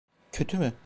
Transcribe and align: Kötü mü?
Kötü 0.31 0.57
mü? 0.57 0.73